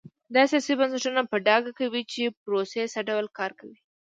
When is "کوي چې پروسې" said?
1.79-2.83